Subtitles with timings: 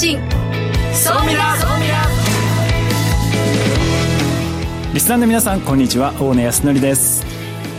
[0.00, 0.18] 信
[0.94, 1.54] 総ミラ
[4.94, 6.14] リスナーの皆さんこんにちは。
[6.18, 7.26] 大野康則です。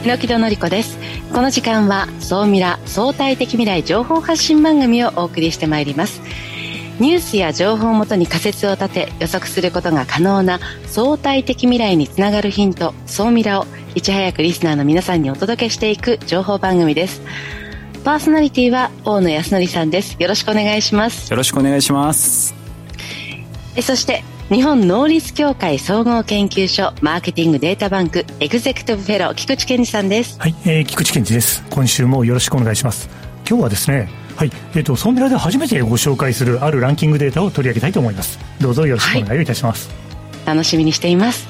[0.05, 0.99] 榎戸紀子です。
[1.33, 6.21] この時間は総ミラ相対的未来情報発信番組をお送りしてまいります。
[6.99, 13.65] ニュースや情報をもとに仮説を立て予測することが可能な相対的未来につながるヒント総ミラを
[13.95, 17.23] いち早くリスナーの皆さんにお届けしていく情報番組です
[18.03, 22.55] パーソナリティは大野康則さんですよろしくお願いしますよろしくお願いします
[23.75, 33.07] えそして日本能率協会総合研究所マーケティングデータバンクエグゼクティブフェロー菊池健二さんですはい、えー、菊池健二です今週もよろしくお願いします
[33.47, 38.39] 今日はですねはい、えっ、ー、と、ソンデラで初めてご紹介するあるランキングデータを取り上げたいと思います。
[38.59, 39.89] どうぞよろしくお願いいたします。
[40.45, 41.47] はい、楽しみにしています。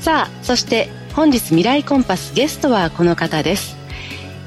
[0.00, 3.75] さあ、そして本日未来コンパスゲストはこの方です。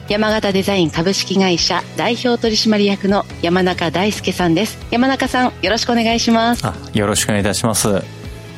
[0.09, 4.79] 山形デザイン株式会社代表取締役の山中大輔さんです。
[4.89, 6.63] 山中さん、よろしくお願いします。
[6.95, 8.01] よろしくお願いいたします。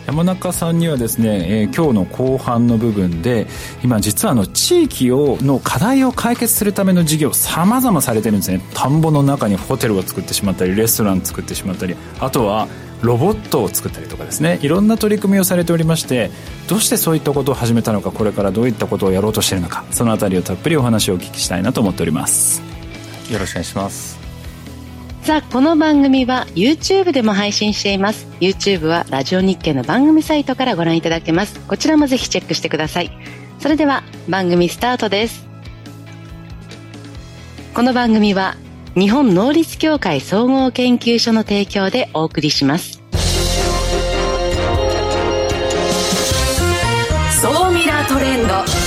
[0.08, 3.48] 山中さんにはですね、えー、今日の後半の部分で
[3.84, 12.68] 今実はあの地域をの課題を解決するための事業さまざまされてるんですね田んぼの中にホテルを作ってしまったりレストラン作ってしまったりあとは
[13.02, 16.32] ロボットを作ったりとかですねいろんな取り組みをされておりまして
[16.68, 22.62] どうしてそういったことを始めたのかこれからどういったことをやろうとしているのかそのあたりをたっぷりお話をお聞きしたいなと思っております
[23.32, 24.22] よろしくお願いします
[25.24, 28.26] さあ、この番組は YouTube でも配信しています。
[28.40, 31.60] YouTube はラジオ日経の番組サイトからご覧いただけます。
[31.68, 33.12] こちらもぜひチェックしてください。
[33.60, 35.48] それでは番組スタートです。
[37.76, 38.56] この番組は
[38.94, 43.02] 日本能率協会総合研究所の提供でお送りします。
[47.42, 48.82] 総ミラートレンド。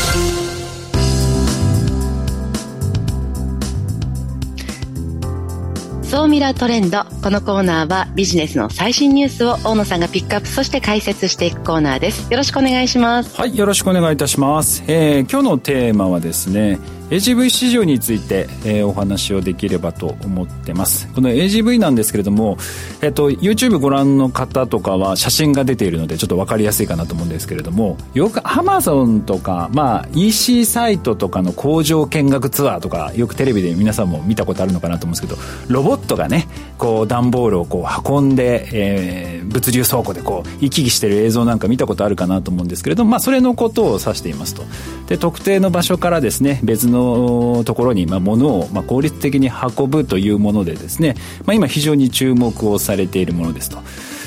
[6.05, 16.79] 総ミラートレンドこのコーナーはビジネスの最新ニュースを大野さんがピックアップそして解説していくコーナーですよろしくお願いしますはいよろしくお願いいたします、えー、今日のテーマはですね
[17.11, 21.09] AGV 市場について、えー、お話をできればと思ってます。
[21.13, 22.57] この AGV なんですけれども、
[23.03, 36.49] えっ、ー、と YouTube ご覧の方とかは写真が出ているのでちょっと分かりやすいかなと思うんですけれどもよく Amazon とか、まあ、EC サイトとかの工場見学ツアーとかよくテレビで皆さんも見たことあるのかなと思うんですけどロボットがね
[36.79, 44.63] こう段ボールをこう運んで、えー、物流倉庫でこう行き来してる映像なんか見たことあるかなと思うんですけれども、まあ、それのことを指していますと。
[45.09, 53.79] で特定の場所からですね別のところに、まあ、物を、まあ、効率的に運ぶというものでですね、まあ、今非常に注目をされているものですと。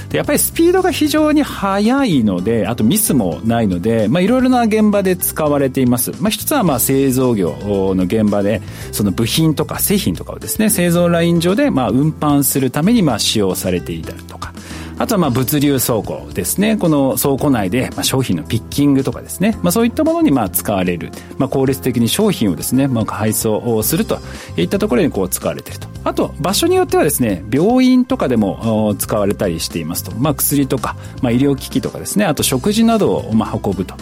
[0.10, 7.56] でやっぱりスピードが非常に速いのであとミスもないので、いろいろな現場で使われています、まあ、一つはまあ製造業
[7.96, 8.62] の現場で
[8.92, 14.54] その部品とか製品とかをですね製造ライン上でまあ運搬するためにまあ使用されていたりとか。
[15.00, 16.76] あとはまあ物流倉庫ですね。
[16.76, 19.58] この倉庫内でまあ商品のピッキングとかですね。
[19.62, 21.12] まあそういったものにまあ使われる。
[21.38, 24.20] まあ効率的に商品をですね、まあ配送をすると
[24.58, 25.88] いったところにこう使われていると。
[26.04, 30.12] あと場所によってはですね、病院とかでも使われたりしていますと。
[30.18, 33.96] まあ薬とか、まあ医療機器とかですね、あと食事などをまあ運ぶと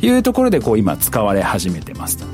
[0.00, 2.26] いうところでこう今使われ始めてますと。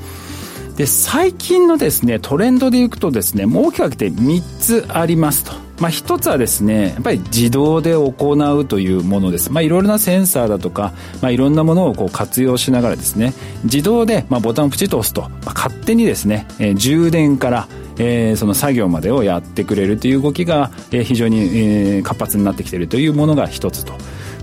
[0.75, 5.68] で、最近のですね、トレンドでいくとですね、もう大きく分けて3つありますと。
[5.79, 9.51] まあ、一つはですね、やっぱり自動で行うというものです。
[9.51, 17.67] まあ、いろいろなセンサーだとか、まあ、いろんなものをこう活用しながらですね、自動で、まあ、ボタンをプチッと押すと、まあ、勝手にですね、えー、充電から、
[17.97, 23.93] えー、その作業までをやってくれるという動きが、えー、非常に、えー、活発になってきているというものが一つと。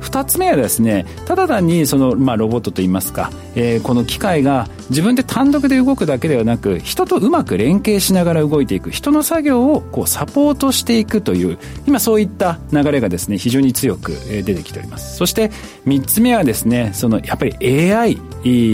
[0.06, 15.16] 2つ目はですねただ単にその、まあ、ロボットといいますか、えー、この機械が自分で単独で動くだけではなく人とうまく連携しながら動いていく人の作業をこうサポートしていくという今そういった流れがですね非常に強く出てきております。
[15.16, 15.50] そして
[15.86, 18.16] 3つ目はですねそのやっぱり AI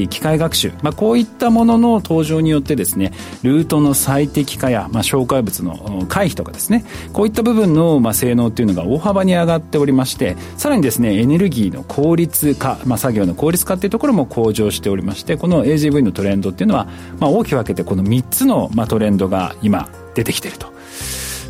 [0.08, 3.12] 機械学習、まあ、こういったものの登場によってですね
[3.42, 16.88] ルートの最適化や、まあ、障害物の回避とかですねこういった部分の、まあ、性能っていうのが大幅に上がっておりましてさらにですねエネルギーの効率化、まあ、作業の効率化っていうところも向上しておりましてこの AGV のトレンドっていうのは、
[17.20, 20.72] まあ、大きく分けてこの3つの、まあ、トレンドが今出てきてると。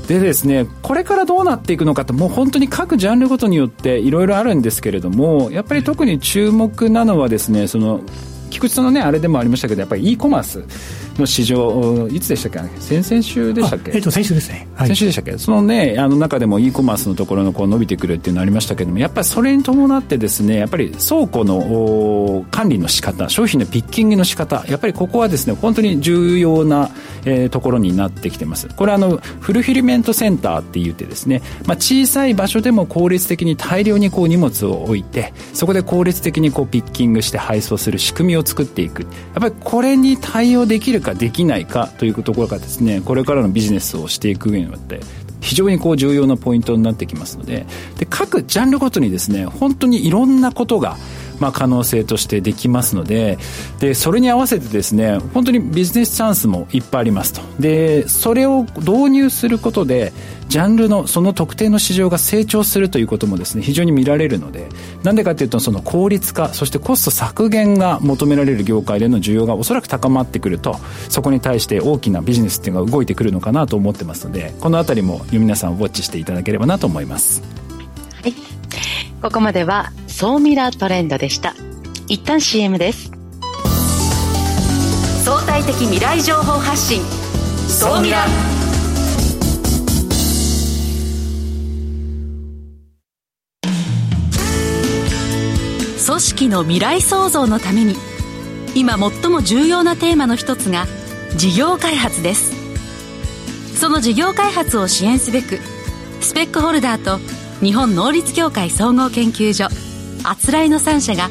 [0.08, 8.00] でですね、これからどうなっていくのかってもう本当に各ジャンルごとによっていろいろあるんですけれどもやっぱり特に注目なのはですねその
[8.50, 10.64] 菊池さんのねあれでもありましたけどやっぱり e コマース
[11.18, 12.80] の市場いつでしたっけ？
[12.80, 13.92] 先々週でしたっけ？
[13.94, 15.38] えっと先週ですね、はい、先週でしたっけ？
[15.38, 26.90] そのねあの中でも e コマースのところのこう伸びてくるっていうのありましたけどもやっぱりそれに伴ってですねやっぱり倉庫の管理の仕方商品のピッキングの仕方やっぱりここはですね本当に重要な、
[27.24, 28.68] えー、ところになってきてます。
[28.68, 39.02] これあのフルフィルメントセンターって言ってですね、まあ、小さい場所でも効率的に大量にこう荷物を置いてそこで効率的にこうピッキングして配送する仕組みを作っていく。
[39.02, 45.00] やっぱりこれに対応できるかできないかというところがですねこれからのビジネスをしていく上によって
[45.40, 47.66] 非常にこう重要なポイントになってきますので
[47.98, 50.96] で各ジャンルごとにですね本当にいろんなことが
[51.42, 53.36] まあ、可能性としてできますので
[53.80, 60.12] でそれに合わせてですね本当にビジネスチャンスもいっぱいありますとでそれを導入することで
[60.46, 64.68] ジャンルのその特定の市場が成長するということもですね非常に見られるので
[65.02, 70.76] なんでかというとその効率化そしてコスト削減が求められる業界での需要がおそらく高まってくると
[71.08, 77.42] そこに対して大きなビジネスっていうのが動いてくるのかなと思ってますのでこの辺りも皆さんウォッチしていただければなと思います。
[78.22, 78.34] はい
[79.22, 81.54] ここまでは総ミラートレンドでした。
[82.08, 83.12] 一旦 CM です。
[85.24, 87.00] 相対的未来情報発信。
[87.68, 88.26] 総ミラ
[96.04, 97.94] 組織の未来創造のために
[98.74, 100.86] 今最も重要なテーマの一つが
[101.36, 102.52] 事業開発です。
[103.78, 105.60] その事業開発を支援すべく
[106.20, 107.20] スペックホルダーと
[107.62, 109.68] 日本能率協会総合研究所
[110.24, 111.30] あつらいの3社が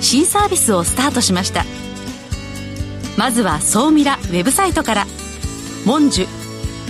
[0.00, 1.64] 新サービスをスタートしました。
[3.16, 5.06] まずは総ミラウェブサイトから
[5.84, 6.28] 「モンジュ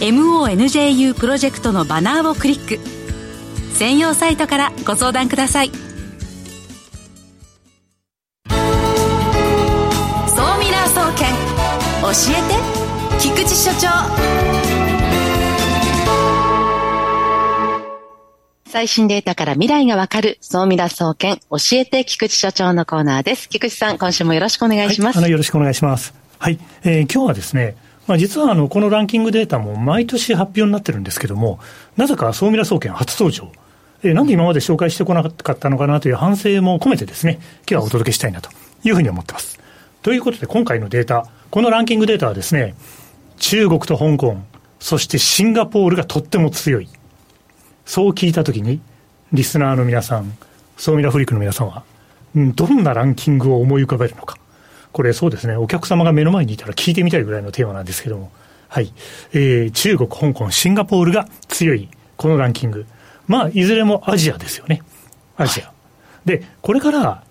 [0.00, 2.78] MONJU プロジェクト」のバナーをクリック。
[3.74, 5.70] 専用サイトからご相談ください。
[8.48, 8.52] 総
[10.58, 11.34] ミラー総研
[12.02, 14.55] 教えて菊池所長。
[18.76, 23.48] 最新データから未来がわかる、総ミラ総研、教えて菊池所長のコーナーです。
[23.48, 25.16] 菊池さん、今週もよろしくお願いします。
[25.16, 26.12] はい、あのよろしくお願いします。
[26.38, 27.74] はい、えー、今日はですね、
[28.06, 31.58] まあ、実はあのこのランキングデータも毎年発表になってるんですけども、
[31.96, 33.50] なぜか総ミラ総研初登場。
[34.02, 38.50] えー、なんで今まで紹介してこなかったのかなという反省も込めてですね、今日はお届けしたいなと
[38.84, 39.58] いうふうに思ってます。
[40.02, 42.74] ということで、今回のデータ、このランキングデータはですね、
[43.38, 44.36] 中国と香港、
[44.80, 46.90] そしてシンガポールがとっても強い。
[47.86, 48.80] そう聞いたときに、
[49.32, 50.36] リスナーの皆さん、
[50.76, 51.84] ソーミラフリックの皆さんは、
[52.34, 54.36] どんなランキングを思い浮かべるのか。
[54.92, 58.32] これそうですね、お客様が目の前にいたら聞いてみたいぐらいのテーマなんですけども、
[58.68, 58.92] はい。
[59.32, 62.86] えー、中国、香港、シンガポールが強い、このランキング。
[63.28, 64.82] まあ、いずれもアジアですよね。
[65.36, 65.66] アジア。
[65.66, 65.72] は
[66.24, 67.22] い、で、これから、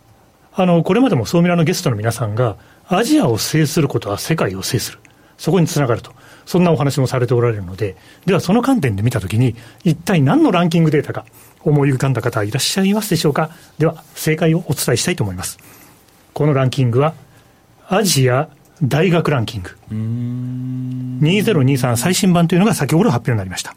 [0.54, 2.56] あの、これまでもソーミラのゲストの皆さんが、
[2.88, 5.00] アジアを制することは世界を制する。
[5.38, 6.14] そこにつながると。
[6.46, 7.96] そんなお話もされておられるので、
[8.26, 11.26] ではその観点で見たときに、一体何のランキングデータか、
[11.64, 13.50] 思い浮かんだ方いらっしゃいますでしょうか？
[13.78, 15.58] では、正解をお伝えしたいと思います。
[16.34, 17.14] このランキングは、
[17.88, 18.50] アジア
[18.84, 19.72] 大学ランキング。
[19.92, 23.76] 2023最新版というのが先ほど発表になりました。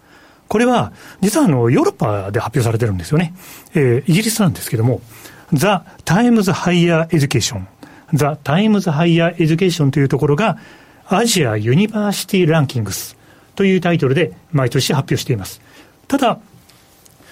[0.49, 3.35] これは、実はあの、ヨーロッパで発表されてるんですよね。
[3.75, 5.01] えー、イギリスなんですけども、
[5.53, 5.67] The
[6.05, 7.63] Times Higher Education。
[8.13, 10.59] The Times Higher Education というところが、
[11.11, 13.17] アジアユニバーシティランキングス
[13.55, 15.61] というタイトルで毎年発表しています。
[16.07, 16.39] ただ、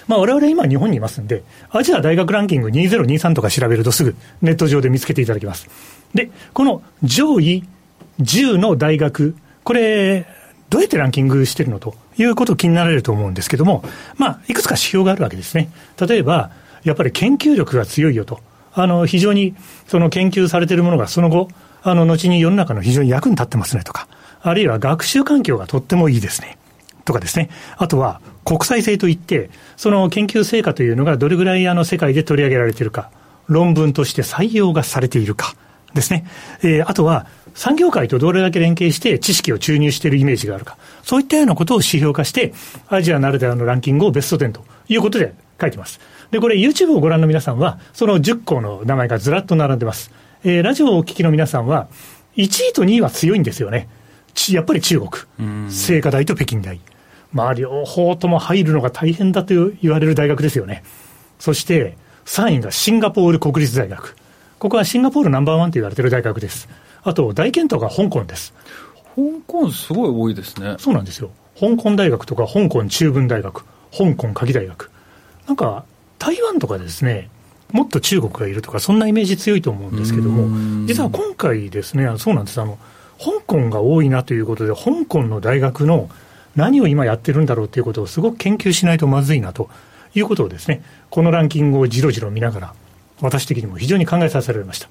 [0.06, 5.68] まあ我々今日本にいますんで、アジア大学ランキング2023とか調べるとすぐネット上で見つけていただけます。
[6.14, 7.64] で、この上位
[8.21, 10.26] 10の大学、これ、
[10.71, 13.85] どうやってランキングしてるのということ気になられると思うんですけども、
[14.16, 15.71] まあ、いくつか指標があるわけですね。
[16.00, 16.50] 例えば、
[16.83, 18.40] やっぱり研究力が強いよと。
[18.73, 19.54] あの、非常に
[19.87, 21.49] その研究されているものがその後、
[21.88, 24.09] あの、後に世の中の非常に役に立ってますねとか、
[24.43, 26.59] あるいは学習環境がとってもいいですね。
[27.05, 27.49] とかですね。
[27.76, 33.11] あとは、国際性といって、その研究成果というのがどれぐらいあの世界で取り上げられているか、
[33.47, 35.55] 論文として採用がされているか
[35.95, 36.26] ですね。
[36.64, 40.76] えー、あとは、産業界とどれだけ連携して知識を注入しているイメージがあるか。
[41.05, 42.52] そういったようなことを指標化して、
[42.88, 46.00] アジアならではのランキングをベスト10ということで書いてます。
[46.33, 50.11] で、これ YouTube をご覧の皆さんは、その10校の名前がずらっと並んでます。
[50.45, 51.88] えー、ラジオをお聞きの皆さんは、
[52.37, 53.88] 1位と2位は強いんですよね。
[54.50, 55.11] やっぱり中国。
[55.71, 56.78] 清華大と北京大。
[57.33, 60.85] まあ、両方とも入るのが大変だと言われる大学ですよね。
[61.38, 64.16] そして、3位がシンガポール国立大学。
[64.59, 66.69] ここはシンガポールナンバーワンと言われている大学です。
[67.02, 68.55] あと、大健闘が香港です。
[69.14, 70.76] 香港すごい多いですね。
[70.78, 71.31] そうなんですよ。
[71.59, 73.64] 香港大学とか香港中文大学、
[73.97, 74.90] 香港科技大学。
[75.47, 75.85] なんか、
[76.19, 77.31] 台湾とかですね、
[77.73, 82.78] もっと中国がいるとか、そんなイメージ強いと思うんですけども、実は今回ですね、そうなんです、あの
[83.18, 86.08] 香港が多いなということで、香港の大学の
[86.54, 89.68] 何を今やってるんだろうということをすごく研究しないとまずいなと
[90.14, 92.75] いうことをですね、このランキングをじろじろ見ながら、
[93.20, 94.88] 私的にも非常に考えさせられました。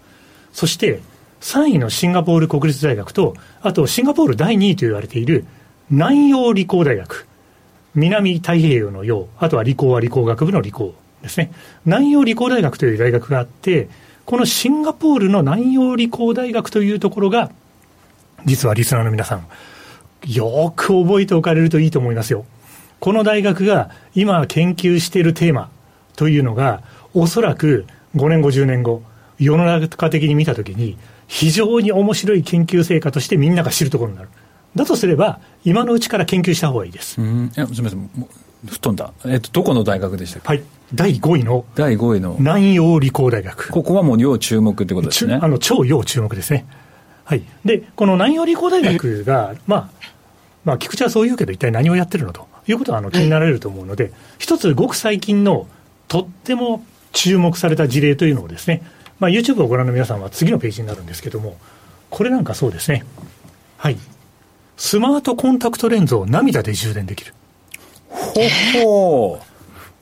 [0.52, 1.02] そして、
[1.42, 5.46] 3位のシンガポール国立大学と、あとシンガポール第2位と言われている
[5.90, 7.28] 南洋理工大学。
[7.94, 11.52] 南太平洋の洋、あとは理工は理工学部の理工ですね。
[11.86, 13.90] 南洋理工大学という大学があって、
[14.26, 17.52] このシンガポールの南洋理工大学というところが、
[18.46, 19.48] 実はリスナーの皆さん、
[20.28, 22.46] よく覚えておかれるといいと思いますよ。
[23.00, 25.70] この大学が今研究しているテーマ
[26.16, 26.82] というのが、
[27.14, 29.04] おそらく5年後、10年後、
[29.38, 34.30] 世の中的に見たときに、非常に面白い研究成果としてみんなが知るところになる。
[34.76, 37.22] だとすれば、今のうちから研究した方がいいです。
[37.22, 38.10] うん、いやすみません、
[38.66, 43.72] 吹っ飛んだ、えっと、どこの大学でしたっけ、はい、第5位の第5位の南洋理工大学。
[43.72, 45.40] ここはもう要注目ってことですね。
[45.42, 46.66] あの超要注目ですね。
[47.24, 49.90] はい、で、この南洋理工大学が、まあ、
[50.64, 55.68] まあ、菊池はそう言うけど、一体何をやってるのということはあの気になられると思うので、一つ、ごく最近の
[56.08, 58.84] とっても注目された事例というのをですね、
[59.20, 61.58] まあ、YouTube をご覧の皆さんは次のページになるんですけども、
[62.12, 63.04] これなんかそうですね。
[63.78, 63.98] はい。
[64.78, 67.34] スマートコンタクトレンズを涙で充電できる。
[68.10, 68.34] ほ
[68.84, 69.55] ほ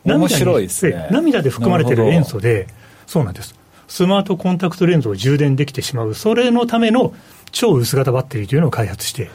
[0.04, 1.08] 面白いですね。
[1.12, 2.68] 涙で含まれている塩素で、
[3.08, 3.56] そうなんです。
[3.88, 7.14] スマートコンタクトレンズを充電できてしまう、それのための
[7.52, 9.30] 超薄型バッテリーというのを開発して。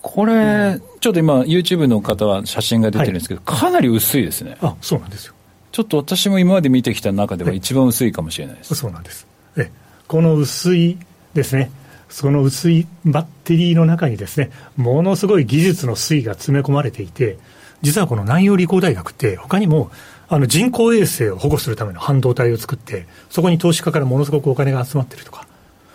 [0.00, 4.56] これ、うん、ちょっと今、YouTube の方は写真が出てるんですけど、はい、かなり薄いですね。
[4.62, 5.34] あ、そうなんですよ。
[5.72, 8.74] ちょっと私も今まで見てきた中では一番薄いかもしれないです。
[8.74, 9.26] そうなんです。
[9.56, 9.70] え
[10.06, 10.98] この薄い
[11.34, 11.70] ですね、
[12.08, 17.38] その薄いバッテリーの中にですね、ものすごい技術の推が詰め込まれていて、
[17.82, 19.90] 実はこの南洋理工大学って、他にも
[20.28, 25.46] あの人工衛星を保護するための半導体を作って、そこに投資家からものすごくお金が集まってるとか、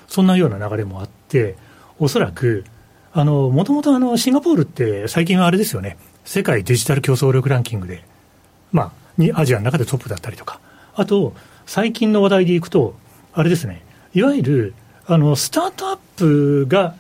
[0.08, 1.56] そんなような流れもあって、
[2.00, 2.66] おそらく、
[3.14, 8.04] あの、もともとシンガポールって最近はあれですよね、世界デジタル競争力ランキングで、
[8.72, 10.60] まあ、にアジアの中でトップだったりとか、
[10.96, 11.34] あと、
[11.66, 12.96] 最近の話題でいくと、
[13.34, 14.74] あれですね、いわゆる
[15.06, 16.96] あのスタートアップが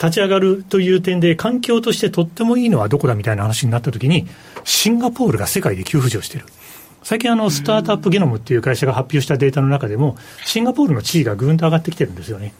[0.00, 4.26] 立ち上がるという点で、環境としてとってもいいのはどこだみたいな話になったときに、
[4.64, 6.46] シンガポールが世界で急浮上している。
[7.02, 12.52] 最近あの、スタートアップゲノムっていう会社が発表したデータの中でも、シンガポールの地位がぐんと上がってきてるんですよね。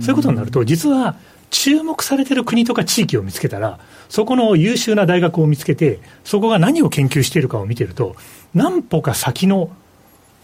[0.00, 1.16] そういうことになると、実は
[1.50, 3.78] 注目されてる国とか地域を見つけたら、
[4.08, 8.16] そこの優秀な大学を見つけて、そこが何を研究しているかを見てると、
[8.54, 9.70] 何歩か先の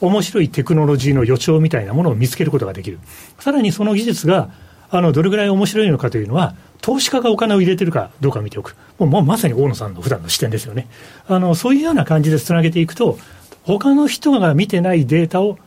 [0.01, 2.99] 面白いテクノロジーの予兆みたいなものを見つけることができる。
[3.39, 4.51] さらにその技術が、
[4.91, 8.77] あの、どれぐらい面白いのかというのは、投資家がお金を入れてるかどうか見ておく。
[8.99, 10.89] もうもうまさに大野さんの普段の視点ですよね。
[11.27, 13.19] あの、そういうような感じでつなげていくと、
[13.65, 15.59] 他の人が見てないデータを、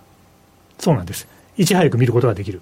[0.78, 1.28] そうなんです。
[1.58, 2.62] いち早く見ることができる。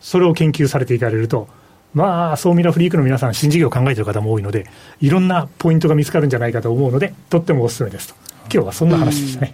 [0.00, 1.48] それを研究されていかれると、
[1.92, 4.66] まあ、総ミラフリークの皆さん、新事業を考えている方も多いので、
[5.00, 8.14] いろんなポイントが見つかるんじゃないかと思うので、とってもお勧めですと。
[8.44, 9.52] 今日はそんな話ですね。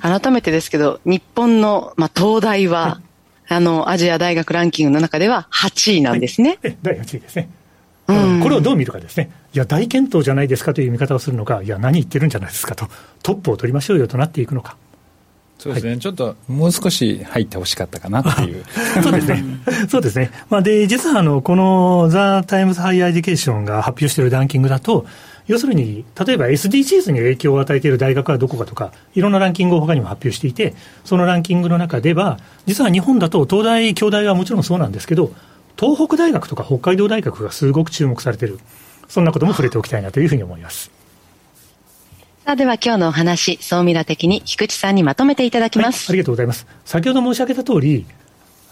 [0.00, 3.09] 改めてですけど、日本の、まあ、東大は、はい、
[3.52, 6.60] あの、アジア大学ランキングの中では8位なんですね。
[6.62, 7.50] はい、第8位ですね。
[8.06, 9.30] うん、これをどう見るかですね。
[9.54, 12.86] いや、大健闘じゃないですかという見方をするのか、いや、何言ってるんじゃないですかと、
[13.24, 14.76] トップを取りましょうよとなっていくのか。
[15.58, 18.64] そうですね、はい、ちょっともう少し入ってほしかったかなっていう。
[19.02, 19.44] そうですね。
[19.88, 20.30] そうですね。
[20.48, 25.06] まあ、で、実はあの、このザ・タイムズ・ハイ・アー・エデュケーションが発表しているランキングだと、
[25.50, 35.32] 要するに、例えば SDGs に影響を与えている大学はどこかとか、いろんなランキングを他にも発表していて、そのランキングの中では、実は日本だと東大、京大はもちろんそうなんですけど、
[35.76, 38.60] 東北大学とか北海道大学がすごく注目されている、
[39.08, 40.92] そんなことも触れておきたいなというふうに思います。
[42.44, 46.64] さあでは今日のお話、総ミラ的に菊池さんにまとめていただきます、はい、ありがとうございます。
[46.84, 48.06] 先ほど申し上げた通り、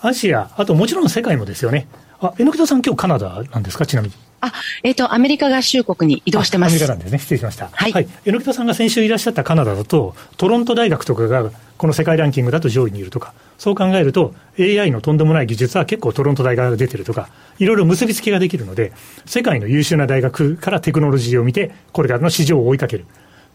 [0.01, 1.89] アジア、あともちろん世界もですよね。
[2.21, 3.87] あ、榎田さん今日カナダなんですか？
[3.87, 4.15] ちなみに。
[4.41, 4.53] あ、
[4.85, 6.71] えっ、ー、と、アメリカ合衆国に移動してます。
[6.71, 7.19] アメリカなんですね。
[7.19, 7.71] 失礼しました。
[7.73, 7.93] はい。
[7.93, 8.09] はい。
[8.25, 18.93] 榎田さんが先週いらっしゃったカナダだと、トロント大学とかが、この世界ランキングだと上位にいるとか、そう考えると、AI のとんでもない技術は結構トロント大学が出てるとか、いろいろ結びつきができるので、
[19.27, 23.07] 世界の優秀な大学からテクノロジーを見て、これからの市場を追いかける。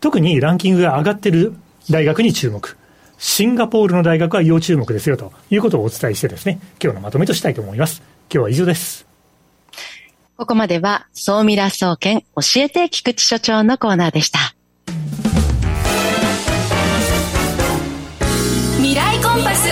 [0.01, 1.53] 特にランキングが上がってる
[1.89, 2.77] 大学に注目。
[3.17, 8.01] シンガポールの大学は要注目ですよということをお伝えしてですね、今日のまとめとしたいと思います。
[8.33, 9.05] 今日は以上です。
[10.37, 14.55] ここまでは、総ミラ総研教えて菊池所長のコーナーでした。
[18.77, 19.67] 未来コンパス。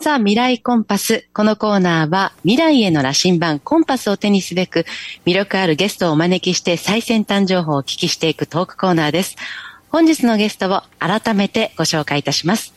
[0.00, 1.26] さあ、未来コンパス。
[1.34, 4.86] このコーナーは、未来への羅針盤、コンパスを手にすべく、
[5.26, 9.34] 魅力あるゲストをお招きして最先端情報をお聞きしていくトークコーナーです。
[9.88, 12.72] 本日のゲストを改めてご紹介いたします。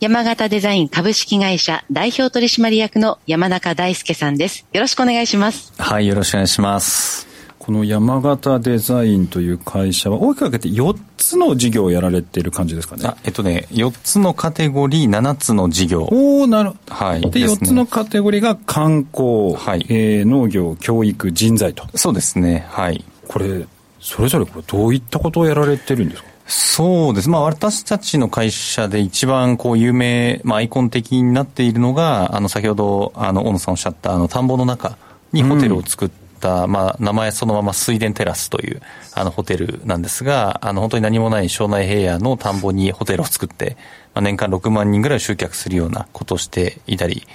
[0.00, 4.64] 山形デザイン株式会社代表取締役の山中大輔さんです。
[4.72, 5.72] よろしくお願いします。
[5.76, 7.26] はい、よろしくお願いします。
[7.58, 13.12] この山形デザインという会社は大きく分けて4つの事業をやられている感じですかね。
[13.24, 16.08] えっとね、4つのカテゴリー、7つの事業。
[16.12, 17.20] おおなるはい。
[17.22, 21.84] で、4つのカテゴリーが観光、はい、えー、農業、教育、人材と。
[21.96, 23.04] そうですね、はい。
[23.26, 23.66] これ、
[24.00, 26.27] それぞれこれどういったことをやられてるんですか？
[26.50, 27.28] そうです。
[27.28, 34.96] まあ、私たちの会社で一番こう有名、まあ、アイコン的になっているのが、あの、先ほど、あの、大野さんおっしゃった、あの、田んぼの中
[35.32, 36.28] にホテルを作って、うん
[36.68, 38.80] まあ、名前そのまま水田テラスという
[39.12, 43.76] あのホテルなんですが、あの本当に何もない庄内平野の田んぼにホテルを作って、
[44.14, 47.26] まあ、年間6万人ぐらい集客するようなことをしていたり、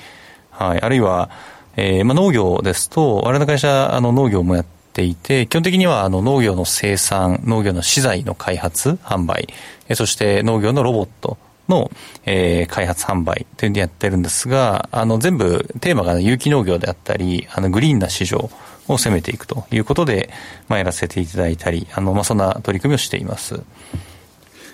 [0.52, 1.30] はい、あるいは、
[1.76, 9.48] えーまあ、農業ですと、我々の会社、あの農業もやっていて、基本的にはあの農業の生産、農業の資材の開発、販売、
[9.96, 11.38] そして農業のロボット、
[11.70, 11.90] の、
[12.26, 18.50] えー、開発販売というのをやってるんですが、あの、全部テーマが有機農業であったり、あの、グリーンな市場、
[18.88, 20.30] を攻めていくということで、
[20.68, 23.62] まあ、やらせていただいたり、あのまあ、そんな取り組みをしています。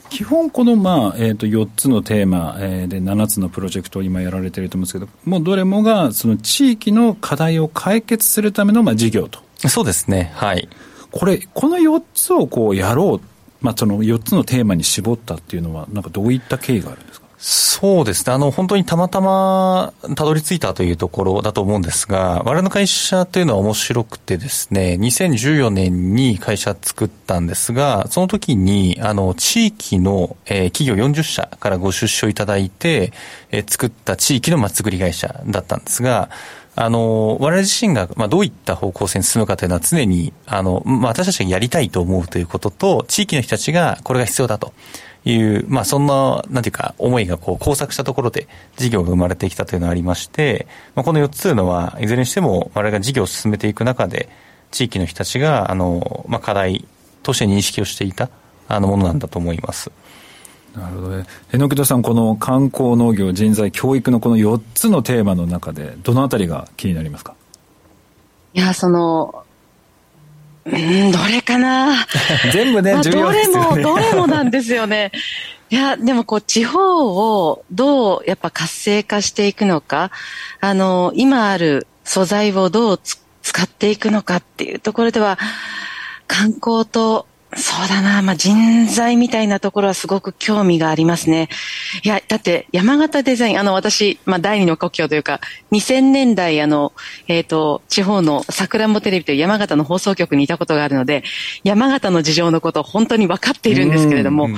[0.09, 10.32] 基本この、まあえー、と4つのテーマ、えー、で7つのプロジェクトを今やられていると思うんですけどもうどれもがその地域の課題を解決するための、まあ、事業とそうですね。
[10.36, 10.70] はい。
[11.12, 13.25] これこの4つをこうやろう、
[13.62, 17.28] まあ、その4つのテーマに絞ったっていうのはなんかどういった経緯があるんですか？
[17.42, 18.34] そうですね。
[18.34, 33.13] あの、本当にたまたまたどり着いたというところだと思うんですが、我々の会社というのは面白くてですね、2014年に会社作ったんですが、その時に、あの、地域の、えー、企業40社からご出資をいただいて、
[33.51, 36.30] えー、作った地域のまちづくり会社だったんですが、
[36.75, 44.73] あの、我々自身が、まあ、どういった方向性に進むかというのは常に、あの、まあ、私たちがやりたいと思うということと、地域の人たちがこれが必要だと。
[45.25, 48.47] いう、まあそんな、なんていうか、思いがこう交錯したところで
[48.77, 54.29] 事業が生まれてきたというのがありまして、まあこの4つというのは、いずれにしても我々が事業を進めていく中で、
[54.71, 56.88] 地域の人たちが、あの、まあ課題
[57.23, 58.29] として認識をしていた、
[58.67, 59.91] あのものなんだと思います。
[60.75, 61.25] なるほどね。
[61.51, 67.34] 榎戸さん、この観光、農業、人材、教育のこの4つのテーマの中で、どのあたりが気になりますか？
[68.53, 69.43] いや、その、
[70.65, 72.05] うん、どれかな
[72.53, 73.84] 全部ね、まあ、重要ですよね。
[73.84, 75.12] どれも、どれもなんですよね。
[75.71, 80.12] いや、でもこう、地方をどうやっぱ活性化していくのか、
[80.62, 82.99] あの、今ある素材をどう
[83.41, 85.38] 使っていくのかっていうところでは、
[86.27, 91.49] 観光とそうだな、まあ、人材みたいなところはすごく興味がありますね。
[92.03, 96.93] いや、だって山形デザイン、あの私、まあ、第二の故郷というか、2000年代、あの、
[97.27, 101.23] えっ、ー、と、地方の桜もテレビという山形の放送局にいたことがあるので、
[101.63, 104.49] 山形の事情のことを本当に分かっているんですけれども、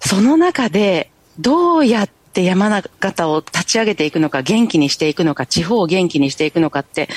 [0.00, 7.08] その中で、どうやって山形を立ち上げていくのか、元気にしていくのか、地方を元気にしていくのかって、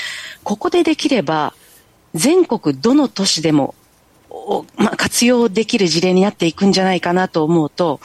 [0.44, 1.54] ここでできれば、
[2.14, 3.74] 全国どの都市でも
[4.48, 8.00] を、まあ、活用できる事例になっていくんじゃないかなと思うと、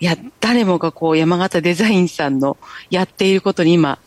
[0.00, 2.56] いや、誰もがこう山形デザインさんの
[2.90, 3.98] やっていることに今、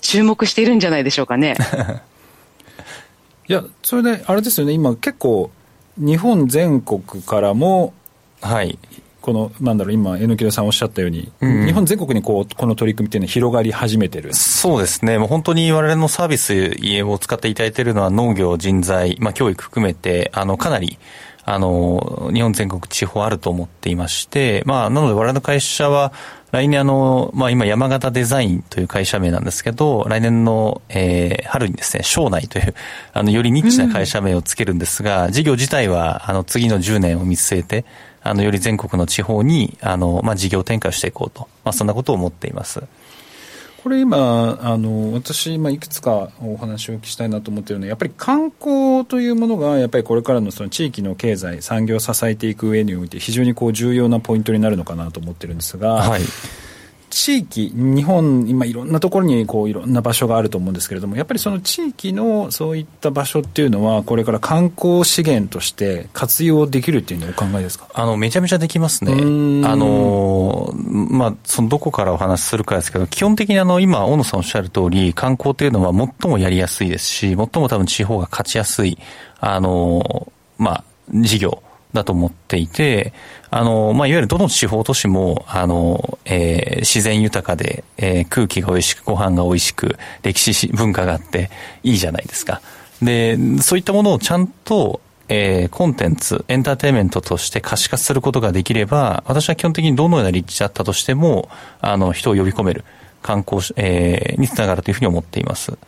[0.00, 1.56] 注目しているんじゃないでしょうかね。
[3.48, 5.50] いや、それで、あれですよね、今結構、
[5.96, 7.94] 日本全国からも、
[8.40, 8.78] はい、
[9.24, 15.16] この、なんだろう、今、榎木さんおっしゃったように、うん、日本全国にこう、この取り組みっていうのは広がり始めてるそうですね。
[15.16, 20.98] もう本当に我々のサービスを使っていただいているのは農業、人材、まあ教育含めて、あの、かなり、
[21.46, 26.12] あの、日本全国地方あると思っていまして、まあ、なので我々の会社は、
[26.52, 32.74] 来年あの、まあ今山形デザインという会社名なんですけど、来年の、えー、春にですね、省内という、
[33.12, 37.84] あの、よりニッチな会社名をつけるんですが、うん、事業自体は、あの、次の10年を見据えて、
[38.24, 42.82] あの、より全国の地方に、あの、まあ、事業展開をしていこうと、まあ、そんなことを思っています。
[43.82, 56.22] これ今、あの、私、今いくつかお話をお聞きしたいなと思っているのは、やっぱり観光というものが、やっぱりこれからのその地域の経済、産業を支えていく上において、非常にこう重要なポイントになるのかなと思ってるんですが、はい。
[57.14, 67.86] 地域、日本、今いろんなところにこういろんな場所があると思うんですけれども、やっぱりその地域のそういった場所っていうのは、これから観光資源として活用できるっていうのはお考えですか？
[67.94, 69.12] あの、めちゃめちゃできますね。
[69.12, 78.98] あの、まあ、そのどこからお話しするかですけど、基本的にあの、今、大野さんおっしゃる通り、観光っていうのは最もやりやすいですし、最も多分地方が勝ちやすい、
[79.38, 81.62] あの、まあ、事業
[81.94, 83.14] だと思っていて、
[83.50, 91.50] あの、まあ、いわゆるどの地方都市も、あの、えー、自然豊かで、えー、空気が美味しく、ご飯が美味しく、歴史文化があって、
[91.82, 92.60] いいじゃないですか。
[93.00, 101.48] で、そういったものをちゃんと、えー、コンテンツ、エンターテインメントとして可視化することができれば、私は基本的にどのような立地だったとしても、
[101.80, 102.84] あの、人を呼び込める
[103.22, 105.78] 観光、えー、につながるというふうに思っています。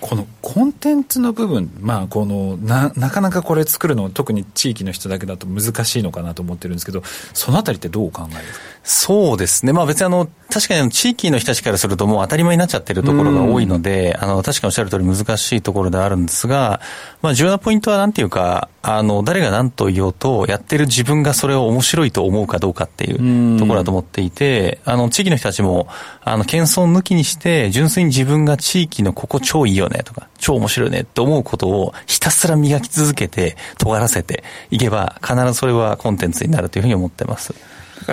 [0.00, 8.44] このコンテンツの部分、まあ、このななかなかこれ作るの特に地域の人だけだと難しいのかなと思ってるんですけどそのあたりってどう考える
[8.84, 9.72] そうですね。
[9.72, 16.82] まあ別にあの、確かに地域の人たちからするともう当たり前になっちゃってるところが多いので、あの、確かにおっしゃる通り難しいところであるんですが、
[17.22, 25.88] まあ重要なポイントはなんていうか、あの、誰が何と言おうと、やってる自分がそれを面白いと思うかどうかっていうところだと思っていて、あの、地域の人たちも、
[26.22, 37.54] あの、謙遜抜きにして、純粋に自分が地域のここ超いいよねとか、超面白いねって思うことをひたすら磨き続けて、尖らせていけば、必ずそれはコンテンツになるというふうに思ってます。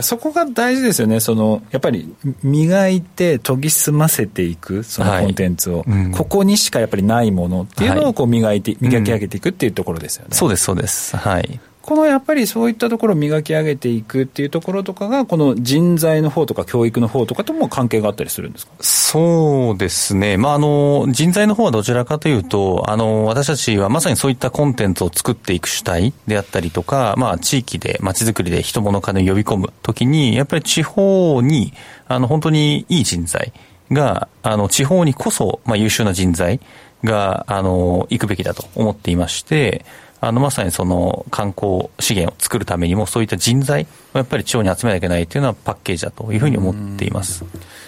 [0.02, 1.20] そこが大事ですよね。
[1.20, 10.30] その、やっぱり磨いて研ぎ澄ませていく、そのコンテンツを、はいうん、ここにしかやっぱりないものっていうのをこう磨いて、磨き上げていくっていうところですよね。
[10.32, 11.18] そうです、そうです。
[11.18, 11.60] はい。
[11.82, 18.74] このやっぱりそういったところを磨き上げていくっていうところとかが、この人材の方とか教育の方とかとも関係があったりするんですか？
[18.80, 20.38] そうですね。
[20.38, 31.74] まあ、あの、人材の方はどちらかというと、あの、私たちはまさにそういったコンテンツを作っていく主体であったりとか、まあ、地域で、街づくりで人物金を呼び込むときに、やっぱり地方に、
[32.08, 33.52] あの、本当にいい人材
[33.92, 36.60] が、あの、地方にこそ、まあ、優秀な人材
[37.04, 39.84] が、あの、行くべきだと思っていまして、
[40.24, 47.44] あの、まさにその観光資源を作るためにも、そういった人材をやっぱり地方に集めなきゃいけないというのはパッケージだというふうに思っています。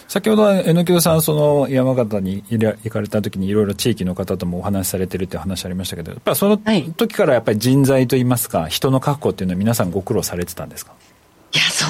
[0.08, 10.93] 先ほど、榎木さん、その山形に行かれた時にいろいろ地域の方ともお話しされてるっていう話ありましたけど、やっぱその時からやっぱり人材といいますか、人の確保っていうのは皆さんご苦労されてたんですか？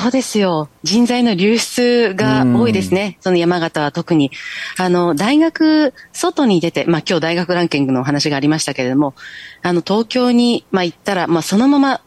[0.02, 0.70] そうですよ。
[0.82, 3.18] 人材の流出が多いですね。
[3.22, 4.32] その山形は特に。
[4.78, 9.14] あの、大学、外に出て、まあ今日大学ランキングのお話がありましたけれども、
[9.62, 12.02] あの、東京に、まあ行ったら、まあそのまま、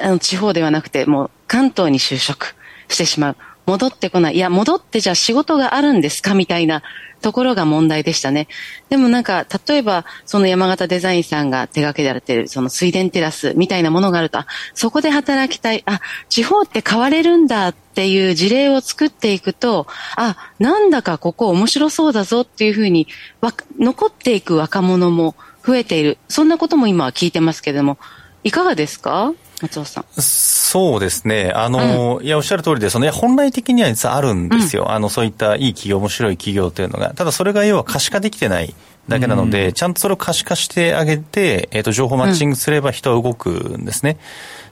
[0.00, 2.56] あの、地方ではなくて、もう関東に就職
[2.88, 3.36] してしまう。
[3.66, 4.36] 戻ってこない。
[4.36, 6.82] いや、戻ってじゃあ仕事があるんですかみたいな
[7.20, 8.46] ところが問題でしたね。
[8.88, 14.38] でもなんか、例えば、その山形デザインさんが手掛けられてる、その水田テラスみたいなものがあると、
[14.74, 23.08] そこで働きたい、あ、地方って変われるんだっていう事例を作っていくと、あ、なんだかここ面白そうだぞっていうふうに、
[23.40, 25.34] わ残っていく若者も
[25.66, 26.18] 増えている。
[26.28, 27.98] そんなことも今は聞いてますけれども、
[28.44, 29.32] いかがですか？
[29.62, 30.04] 松尾さん。
[30.18, 31.52] そうですね。
[31.54, 34.84] あの、うん、いや、おっしゃる通りで、その、いや、本来的には実はあるんですよ。
[34.84, 37.14] うん、あの、そういったいい企業、面白い企業というのが。
[37.14, 38.74] ただ、それが要は可視化できてない
[39.08, 44.18] だけなので、うん、ちゃんとそれを可視化してあげて、えっ、ー、と、情報マッチングすれば人は動くんですね。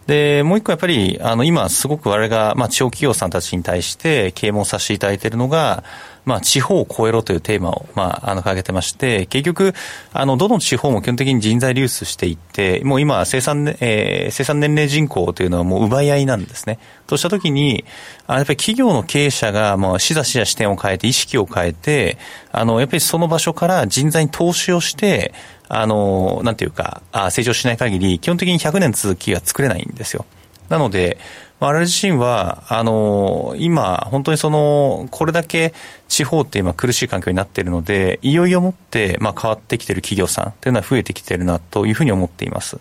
[0.06, 5.82] で、もう一個やっぱり、あの、今、すごく我々が、まあ、地方企業さんたちに対して啓蒙させていただいているのが、
[6.24, 9.74] まあ、地方を超えろというテーマを、まあ、あの、掲げてまして、結局、
[10.12, 16.78] あの、どの地方も基本的に人材流出していって、もう今、生産、えー、生産年齢人口というのはもう奪い合いなんですね。
[17.06, 17.84] としたときに、
[18.26, 22.16] あやっぱり企業の経営者が、まあ、しざしざ視点を変えて、意識を変えて、
[22.52, 25.34] あの、やっぱりその場所から人材に投資をして、
[25.68, 30.24] あの、なんていうか、あ成長しない限り、基本的に100年続きが作れないんですよ。
[30.68, 31.18] なので、
[31.64, 35.72] 我々自身は、あの、今、本当にその、これだけ
[36.08, 42.78] 地方って今苦しい環境になっているので、いよいよもって、まあ、変わってきている企業さんというのは増えてきているなというふうに思っています。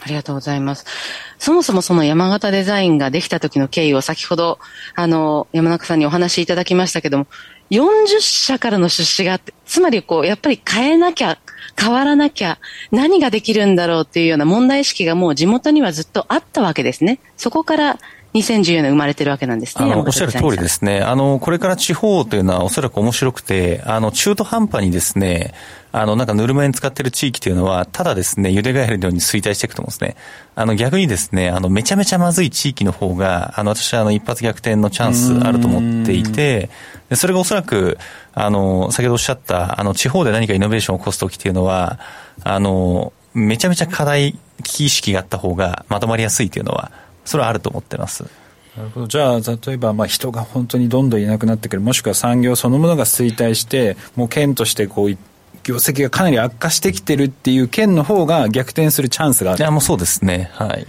[0.00, 0.84] ありがとうございます。
[1.38, 4.58] そもそもその山形デザインができた時の経緯を先ほど、
[4.96, 7.28] あの、山中さんにお話しいただきましたけども、
[7.70, 11.38] 40社からの出資があって、つまりこう、やっぱり変えなきゃ、
[11.78, 12.58] 変わらなきゃ、
[12.90, 17.20] 何ができるんだろうっていうような問題意識がもう地元にはずっとあったわけですね。
[17.36, 17.98] そこから
[18.34, 19.84] 2014年生まれてるわけなんですね。
[19.84, 21.00] あの、おっしゃる通りですね。
[21.00, 25.54] あの、これから地方というのはおそらく面白くて、あの、中途半端にですね、
[25.92, 30.16] あの、なんかぬるま湯に使ってる地域というのは、ただですね、茹でガエルのように衰退していくと思うんですね。
[30.54, 36.68] あの、逆にですね、あの、めちゃめちゃまずい地域の方が、あの、私はあの、一発逆転のチャンスあると思っていて、
[37.08, 37.96] でそれがおそらく、
[38.34, 41.98] あの、先ほどおっしゃった、あの、地方で何かイノベーションを起こすときっていうのは、
[42.44, 46.90] あの、めちゃめちゃ課題、危機意識があった方がまとまりやすいというのは、
[47.28, 48.24] それはあると思ってます。
[48.76, 49.06] なるほど。
[49.06, 51.82] じゃあ例えばまあ人が本当にどんどんいなくなってくる。
[51.82, 55.10] もしくは産業そのものが衰退してもう県としてこう
[55.62, 59.60] 業績がかなり悪化してきてるっていう県の方が逆転するチャンスがある。
[59.60, 60.50] いやもうそうですね。
[60.54, 60.86] はい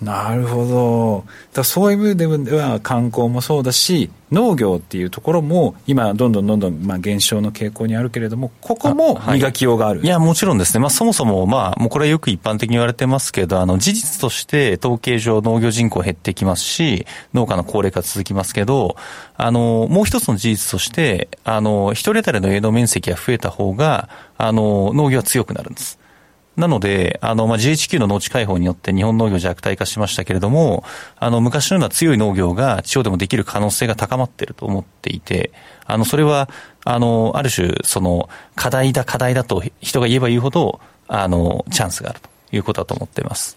[0.00, 1.24] なるほど。
[1.54, 10.00] だそういう部分では観光もそうだし、農業っていうところも今どんどんどんどんまあ減少の傾向にあるけれども、ここも磨きようがある。
[10.00, 10.80] はい、いや、もちろんですね。
[10.80, 18.96] まあそもそもまあもうこれはよく一般的に言われてますけど、あの事実として統計上農業人口減ってきますし、農家の高齢化続きますけど、
[19.36, 25.98] あの、もう一つの事実として、あの、一人当たりの営農面積が増えた方が、あの、農業は強くなるんです。
[26.56, 30.84] なので、あの、まあ、GHQ の農地開放によって日本農業弱体化しましたけれども、
[31.18, 35.52] あの、昔のような強い農業が地方でもできる可能性が高まっていると思っていて、
[35.84, 36.48] あの、それは、
[36.84, 43.56] あの、ある種、その、課題だ、課題だと人が言えば言うほど、あの、チャンスがあるということだと思っています。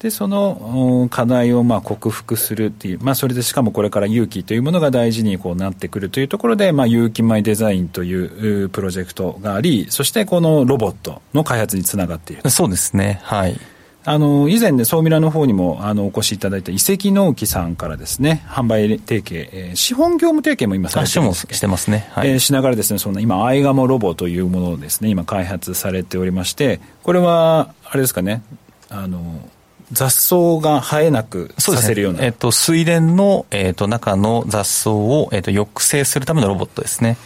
[0.00, 12.48] でその課題をまあ克服するっていう、まあ、それでしかもこれから勇気というものが大事にこうなってくるというところで、まあ、勇気米デザインというプロジェクトがありそしてこのロボットの開発につながっている。
[12.48, 13.20] そうですね。
[13.24, 13.60] はい。
[14.02, 22.08] あの以前ね、総ミラの方にもあのお越しいただいた遺跡農機さんからですね、販売提携、えー、資本業務提携も今されてるんですしてますね。
[22.12, 28.42] はい、えー、しながらですね、その今、アイガモロボというものをですね、今開発されておりまして、これは、あれですかね、
[28.88, 29.42] あの、
[29.92, 32.18] 雑草が生えなくさせるような。
[32.18, 37.16] うね、えっ、と、水田の、えっ、と、中の雑草を、えっ、と、抑制するためのロボットですね。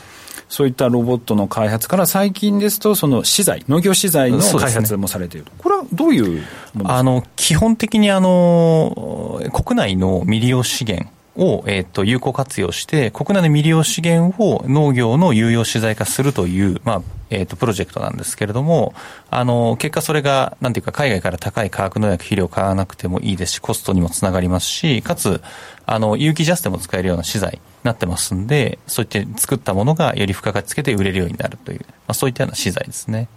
[0.49, 6.45] そういったロボットの開発から最近ですと、その資材、農業資材の開発もされている、ね、これはどういう
[6.85, 18.95] あの基本的にあの国内の未利用資源を、えっ、と、有効活用して、国内の未利用資源を農業の有用資材化するという、まあ、えっ、と、プロジェクトなんですけれども、
[19.31, 25.43] あの、結果それが、なんていうか、海外から高い化学農薬肥料を買わなくてもいいですし、コストにもつながりますし、かつ、
[25.87, 33.29] あの、有機ジャスでも使えるような資材になってますんで、そういって作ったものがより付加価値つけて売れるようになるという、まあ、そういったような資材ですね。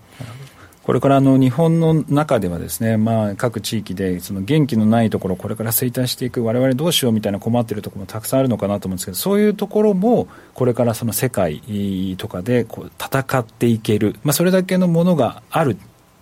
[0.88, 15.76] これからあの日本の中ではですね、まあ、各地域でその元気のないところ、これから衰退していく、我々どうしようみたいな困っているところもたくさんあるのかなと思うんですけど、そういうところも、これからその世界とかでこう戦っていける、まあ、それだけのものがある。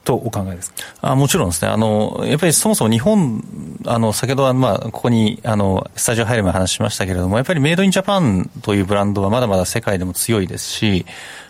[0.06, 1.70] とお考えですあもちろんですね。
[1.70, 3.44] あの、やっぱりそもそも日本、
[3.86, 11.06] あの、先ほどは、まあ、ここに、あの、スタジオ入る前話しましたけれども、やっぱりメイドインジャパンというブランドはまだまだ世界でも強いですし、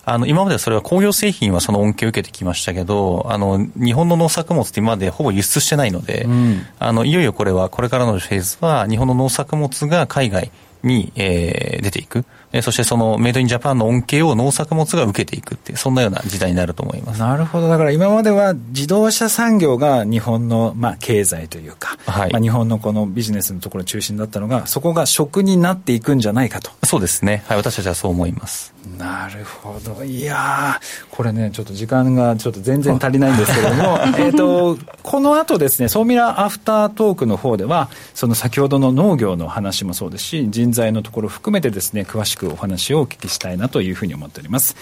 [0.06, 10.52] あの、今までそれは工業製品はその恩恵を受けてきましたけど、あの、日本の農作物って今までほぼ輸出してないので、うん、あの、いよいよこれは、これからのフェーズは、日本の農作物が海外
[10.84, 12.26] に、えー、出ていく。
[12.56, 17.20] えそしてそのメイドインジャパンの恩恵を農作物が受けていくっていう、そんなような時代になると思います。
[17.20, 17.68] なるほど。
[17.68, 26.72] だから今までは自動車産業が日本の、まあ、経済というか、はい、まあ、日本のこのビジネスのところ中心だったのが、そこが食になっていくんじゃないかと。
[26.86, 27.44] そうですね。
[27.48, 28.74] はい、私たちはそう思います。
[28.98, 30.04] なるほど。
[30.04, 44.76] いやこれね、ちょっと時間がちょっと全然足りないんですけれども、 えっと、この後ですね、ソーミラーアフタートークの方では、その先ほどの農業の話もそうですし、人材のところ含めてですね、詳しくお話をお聞きしたいなというふうに思っております。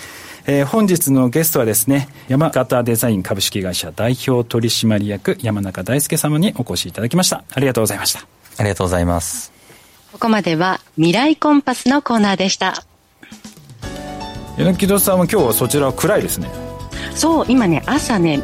[0.46, 7.44] えー、本日のゲストはですね、山形デザイン株式会社代表取締役山中大輔様にお越しいただきました。
[7.54, 8.26] ありがとうございました。
[8.58, 9.52] ありがとうございます。
[10.12, 12.84] ここまでは未来コンパスのコーナーでした。
[14.58, 16.48] 柳戸さんは今日はそちらは暗いですね
[17.16, 18.42] そう今ね朝ね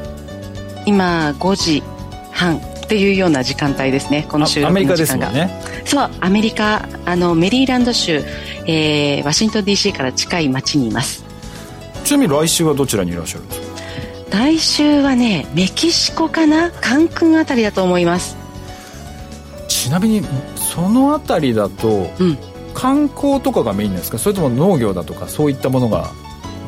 [0.86, 1.84] 今5時
[2.32, 4.26] 半っていうような時間帯ですね。
[4.28, 8.24] この収録の時間が、ね、そうアメリカあのメリーランド州、
[8.66, 11.24] えー、ワシントン DC から近い町にいます。
[12.04, 13.68] ちなみに来週はどちらにいらっしゃるんですか？
[14.40, 16.72] 来週はねメキシコかな？
[16.72, 18.36] カンクンあたりだと思います。
[19.68, 20.24] ちなみに
[20.56, 22.40] そのあたりだと、うん、
[22.74, 24.18] 観光とかがメインですか？
[24.18, 26.10] それとも農業だとかそういったものが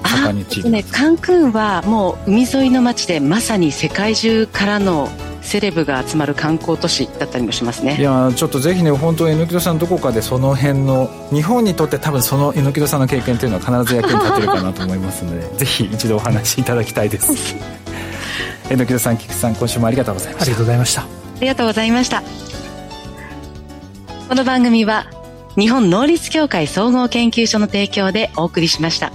[0.04, 5.10] 盛んに地域ねカンクンはもう海沿いの町でまさに世界中からの
[5.41, 7.97] セレブが集まる観光都市だったりもしますね。
[7.99, 17.56] いやちょっとぜひね本当榎戸さんどこかでその辺の日本にとって多分その榎戸さんの経験というのは必ず役に立てるかなと思いますので ぜひ一度お話しいただきたいです。
[18.69, 20.45] 榎戸さん菊池さん今週もありがとうございました。
[20.45, 21.01] ありがとうございました。
[21.01, 21.06] あ
[21.41, 22.23] りがとうございました。
[24.30, 25.08] この番組は
[25.58, 29.12] 日本能率協会総合研究所の提供でお送りしました。